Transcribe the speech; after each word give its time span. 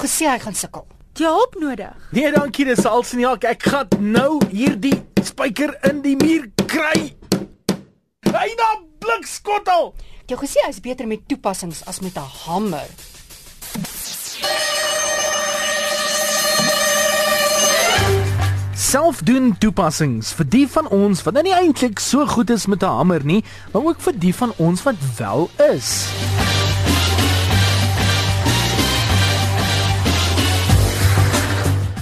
jou 0.00 0.08
gesê 0.08 0.28
hy 0.30 0.38
gaan 0.40 0.54
sukkel. 0.54 0.86
Jy 1.18 1.28
hulp 1.28 1.56
nodig. 1.60 2.08
Nee, 2.14 2.30
dankie, 2.32 2.64
dis 2.64 2.84
alseniak. 2.86 3.44
Ek 3.44 3.62
gaan 3.68 3.88
nou 4.00 4.40
hierdie 4.50 4.96
spyker 5.24 5.74
in 5.90 6.00
die 6.04 6.16
muur 6.16 6.48
kry. 6.70 7.12
Hy 8.30 8.48
na 8.56 8.70
blikskottel. 9.02 9.92
Jy 10.30 10.38
gesê 10.40 10.64
hy's 10.64 10.80
beter 10.80 11.08
met 11.10 11.26
toepassings 11.28 11.82
as 11.86 12.00
met 12.00 12.16
'n 12.16 12.28
hamer. 12.46 12.88
Selfdoen 18.74 19.58
toepassings 19.58 20.32
vir 20.32 20.46
die 20.46 20.66
van 20.68 20.88
ons 20.88 21.22
wat 21.22 21.34
nou 21.34 21.42
nie 21.42 21.54
eintlik 21.54 22.00
so 22.00 22.26
goed 22.26 22.50
is 22.50 22.66
met 22.66 22.82
'n 22.82 22.86
hamer 22.86 23.24
nie, 23.24 23.44
maar 23.72 23.82
ook 23.82 24.00
vir 24.00 24.18
die 24.18 24.34
van 24.34 24.52
ons 24.58 24.82
wat 24.82 24.96
wel 25.18 25.50
is. 25.74 26.08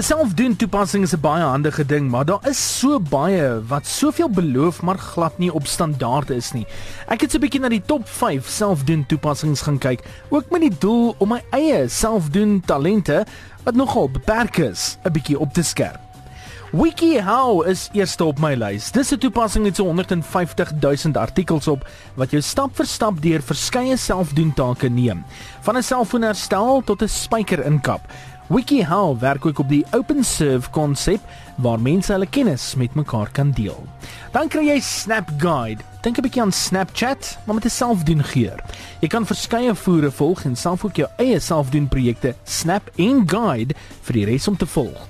Selfdoen 0.00 0.54
toepassing 0.56 1.02
is 1.04 1.12
'n 1.12 1.20
baie 1.20 1.42
handige 1.42 1.84
ding, 1.86 2.08
maar 2.10 2.24
daar 2.24 2.48
is 2.48 2.78
so 2.78 3.00
baie 3.00 3.60
wat 3.68 3.86
soveel 3.86 4.30
beloof 4.30 4.82
maar 4.82 4.98
glad 4.98 5.38
nie 5.38 5.52
op 5.52 5.66
standaard 5.66 6.30
is 6.30 6.52
nie. 6.52 6.66
Ek 7.08 7.20
het 7.20 7.30
so 7.30 7.36
'n 7.36 7.40
bietjie 7.40 7.60
na 7.60 7.68
die 7.68 7.82
top 7.86 8.08
5 8.08 8.48
selfdoen 8.48 9.06
toepassings 9.06 9.60
gaan 9.62 9.78
kyk, 9.78 10.00
ook 10.30 10.50
met 10.50 10.60
die 10.60 10.78
doel 10.78 11.14
om 11.18 11.28
my 11.28 11.42
eie 11.50 11.88
selfdoen 11.88 12.62
talente 12.66 13.26
wat 13.64 13.74
nogal 13.74 14.08
beperk 14.08 14.56
is, 14.58 14.96
'n 15.04 15.12
bietjie 15.12 15.38
op 15.38 15.52
te 15.52 15.62
skerp. 15.62 16.00
WikiHow 16.72 17.66
is 17.66 17.88
eerste 17.92 18.24
op 18.24 18.38
my 18.38 18.54
lys. 18.54 18.90
Dis 18.90 19.12
'n 19.12 19.18
toepassing 19.18 19.64
met 19.64 19.76
so 19.76 19.84
150 19.84 20.72
000 20.80 21.14
artikels 21.14 21.68
op 21.68 21.88
wat 22.14 22.30
jou 22.30 22.42
stap 22.42 22.76
vir 22.76 22.86
stap 22.86 23.22
deur 23.22 23.42
verskeie 23.42 23.96
selfdoen 23.96 24.54
take 24.54 24.88
neem, 24.88 25.24
van 25.60 25.76
'n 25.76 25.82
selfoon 25.82 26.22
herstel 26.22 26.82
tot 26.84 27.02
'n 27.02 27.08
spyker 27.08 27.64
inkap. 27.64 28.00
WikiHow 28.50 29.18
werk 29.18 29.46
ook 29.46 29.58
op 29.58 29.68
die 29.70 29.84
open 29.94 30.24
serve 30.26 30.70
konsep 30.74 31.20
waar 31.62 31.78
mense 31.78 32.10
hulle 32.10 32.26
kennis 32.26 32.72
met 32.74 32.94
mekaar 32.98 33.28
kan 33.30 33.52
deel. 33.54 33.78
Dan 34.34 34.48
kry 34.50 34.64
jy 34.66 34.80
Snap 34.82 35.28
Guide. 35.38 35.84
Dink 36.02 36.18
'n 36.18 36.22
bietjie 36.26 36.42
aan 36.42 36.52
Snapchat, 36.52 37.38
maar 37.46 37.54
met 37.54 37.64
'n 37.64 37.70
selfdoen 37.70 38.24
geur. 38.24 38.58
Jy 39.00 39.08
kan 39.08 39.26
verskeie 39.26 39.74
voere 39.74 40.10
volg 40.10 40.44
en 40.44 40.56
self 40.56 40.84
ook 40.84 40.96
jou 40.96 41.08
eie 41.18 41.38
selfdoen 41.40 41.88
projekte 41.88 42.34
Snap 42.44 42.90
en 42.96 43.22
Guide 43.28 43.74
vir 44.02 44.12
die 44.12 44.24
res 44.24 44.48
om 44.48 44.56
te 44.56 44.66
volg. 44.66 45.06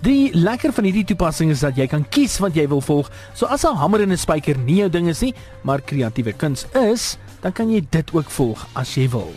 Die 0.00 0.30
lekker 0.36 0.72
van 0.72 0.84
hierdie 0.84 1.04
toepassing 1.04 1.50
is 1.50 1.60
dat 1.60 1.76
jy 1.76 1.86
kan 1.86 2.08
kies 2.08 2.38
wat 2.38 2.54
jy 2.54 2.68
wil 2.68 2.80
volg. 2.80 3.10
So 3.34 3.46
as 3.46 3.64
'n 3.64 3.74
hamer 3.74 4.02
en 4.02 4.12
'n 4.12 4.16
spyker 4.16 4.58
nie 4.58 4.76
jou 4.76 4.88
ding 4.88 5.08
is 5.08 5.20
nie, 5.20 5.34
maar 5.62 5.80
kreatiewe 5.80 6.32
kuns 6.32 6.66
is, 6.72 7.18
dan 7.40 7.52
kan 7.52 7.70
jy 7.70 7.86
dit 7.90 8.14
ook 8.14 8.30
volg 8.30 8.66
as 8.74 8.94
jy 8.94 9.08
wil. 9.08 9.32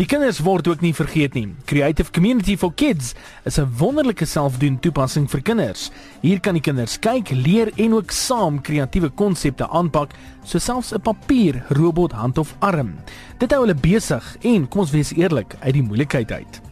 Die 0.00 0.06
kinders 0.08 0.38
word 0.40 0.68
ook 0.70 0.80
nie 0.80 0.94
vergeet 0.96 1.34
nie. 1.36 1.50
Creative 1.68 2.10
Community 2.16 2.54
for 2.56 2.72
Kids 2.72 3.12
is 3.44 3.58
'n 3.58 3.68
wonderlike 3.78 4.24
selfdoen 4.24 4.80
toepassing 4.80 5.28
vir 5.30 5.42
kinders. 5.42 5.90
Hier 6.22 6.40
kan 6.40 6.54
die 6.54 6.62
kinders 6.62 6.98
kyk, 6.98 7.30
leer 7.30 7.70
en 7.76 7.94
ook 7.94 8.10
saam 8.10 8.60
kreatiewe 8.60 9.10
konsepte 9.10 9.68
aanpak, 9.68 10.14
so 10.44 10.58
selfs 10.58 10.92
'n 10.92 11.00
papier 11.00 11.64
robot 11.68 12.12
hand 12.12 12.38
of 12.38 12.56
arm. 12.60 12.94
Dit 13.38 13.52
hou 13.52 13.60
hulle 13.60 13.74
besig 13.74 14.36
en 14.40 14.68
kom 14.68 14.80
ons 14.80 14.90
wees 14.90 15.12
eerlik, 15.12 15.56
uit 15.60 15.74
die 15.74 15.82
moeilikheid 15.82 16.32
uit. 16.32 16.71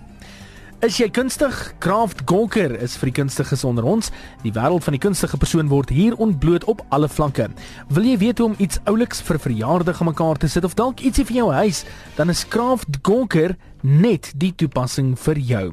Is 0.81 0.97
jy 0.97 1.11
kunstig? 1.12 1.53
Craft 1.84 2.23
Gonker 2.25 2.73
is 2.81 2.95
vir 2.97 3.11
die 3.11 3.17
kunstiges 3.19 3.67
onder 3.69 3.84
ons. 3.84 4.09
Die 4.41 4.53
wêreld 4.56 4.86
van 4.86 4.95
die 4.97 5.03
kunstige 5.03 5.36
persoon 5.36 5.69
word 5.69 5.92
hier 5.92 6.17
ontbloot 6.17 6.64
op 6.73 6.81
alle 6.89 7.11
vlakke. 7.12 7.50
Wil 7.92 8.09
jy 8.09 8.14
weet 8.23 8.41
hoe 8.41 8.47
om 8.48 8.56
iets 8.56 8.81
ouliks 8.89 9.20
vir 9.28 9.42
verjaardag 9.45 10.01
aan 10.01 10.08
mekaar 10.08 10.41
te 10.41 10.48
sit 10.48 10.64
of 10.64 10.78
dalk 10.81 11.05
ietsie 11.05 11.27
vir 11.28 11.42
jou 11.42 11.51
huis, 11.53 11.84
dan 12.17 12.33
is 12.33 12.47
Craft 12.48 13.03
Gonker 13.05 13.58
net 13.84 14.33
die 14.41 14.55
toepassing 14.56 15.19
vir 15.20 15.45
jou. 15.53 15.64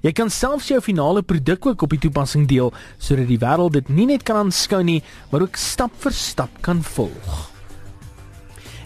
Jy 0.00 0.16
kan 0.16 0.32
selfs 0.32 0.72
jou 0.72 0.80
finale 0.80 1.20
produk 1.20 1.74
ook 1.74 1.84
op 1.84 1.92
die 1.98 2.00
toepassing 2.08 2.48
deel 2.48 2.72
sodat 2.96 3.28
die 3.28 3.42
wêreld 3.44 3.76
dit 3.76 3.92
nie 3.92 4.08
net 4.16 4.24
kan 4.24 4.46
aanskou 4.46 4.80
nie, 4.80 5.02
maar 5.28 5.44
ook 5.44 5.60
stap 5.60 5.92
vir 6.06 6.16
stap 6.24 6.62
kan 6.64 6.80
volg. 6.96 7.53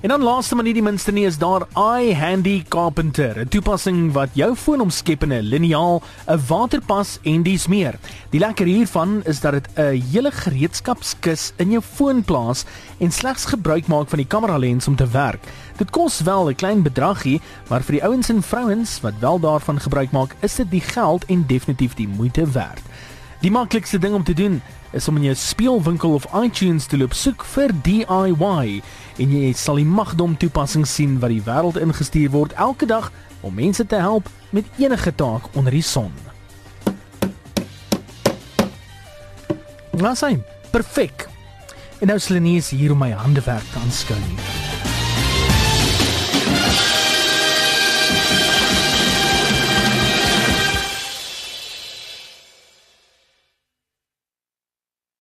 En 0.00 0.09
dan 0.09 0.22
laaste 0.22 0.54
maar 0.54 0.62
nie 0.62 0.76
die 0.76 0.82
minste 0.82 1.10
nie 1.10 1.25
is 1.26 1.41
daar 1.42 1.64
iHandy 1.75 2.62
Carpenter, 2.70 3.41
'n 3.41 3.48
toepassing 3.48 4.12
wat 4.12 4.31
jou 4.32 4.54
foon 4.54 4.81
omskep 4.81 5.22
in 5.22 5.32
'n 5.32 5.42
liniaal, 5.42 6.03
'n 6.28 6.41
waterpas 6.47 7.19
en 7.22 7.42
dis 7.42 7.66
meer. 7.66 7.98
Die 8.31 8.41
lekker 8.41 8.66
hiervan 8.66 9.22
is 9.25 9.41
dat 9.41 9.53
dit 9.53 9.69
'n 9.75 10.03
hele 10.12 10.31
gereedskapskis 10.31 11.53
in 11.56 11.70
jou 11.70 11.82
foon 11.82 12.22
plaas 12.22 12.64
en 12.98 13.10
slegs 13.10 13.44
gebruik 13.44 13.86
maak 13.86 14.09
van 14.09 14.19
die 14.19 14.26
kamera 14.26 14.56
lens 14.56 14.86
om 14.86 14.97
te 14.97 15.09
werk. 15.09 15.42
Dit 15.76 15.91
kos 15.91 16.20
wel 16.20 16.48
'n 16.48 16.54
klein 16.54 16.82
bedragie, 16.82 17.41
maar 17.69 17.82
vir 17.82 17.92
die 17.92 18.04
ouens 18.04 18.28
en 18.28 18.42
vrouens 18.42 19.00
wat 19.00 19.19
wel 19.20 19.41
daarvan 19.41 19.80
gebruik 19.80 20.10
maak, 20.10 20.36
is 20.41 20.54
dit 20.54 20.70
die 20.70 20.80
geld 20.80 21.25
en 21.25 21.44
definitief 21.47 21.94
die 21.94 22.09
moeite 22.09 22.50
werd. 22.50 22.82
Die 23.38 23.50
maklikste 23.54 23.99
ding 23.99 24.15
om 24.15 24.25
te 24.25 24.34
doen 24.34 24.62
is 24.91 25.09
om 25.09 25.16
in 25.16 25.28
jou 25.28 25.34
speelwinkel 25.38 26.15
of 26.16 26.26
iTunes 26.34 26.88
te 26.91 26.99
loop 26.99 27.15
soek 27.15 27.44
vir 27.53 27.71
DIY 27.87 28.81
en 29.22 29.34
jy 29.37 29.53
sal 29.54 29.78
die 29.78 29.87
magdom 29.87 30.34
toepassings 30.43 30.94
sien 30.99 31.21
wat 31.22 31.31
die 31.31 31.44
wêreld 31.47 31.78
ingestuur 31.78 32.32
word 32.34 32.56
elke 32.59 32.88
dag 32.91 33.12
om 33.47 33.54
mense 33.54 33.87
te 33.87 34.00
help 34.03 34.27
met 34.50 34.66
enige 34.82 35.15
taak 35.15 35.47
onder 35.54 35.71
die 35.71 35.84
son. 35.87 36.10
Nou 39.98 40.15
sien, 40.19 40.43
perfek. 40.75 41.28
En 42.03 42.10
nou 42.10 42.19
Selenie 42.19 42.59
is 42.59 42.71
hier 42.75 42.94
om 42.94 43.06
my 43.06 43.12
handewerk 43.15 43.78
aanskou. 43.84 44.19